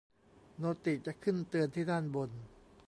[0.57, 2.29] โนติจะขึ้นเตือนที่ด้านบน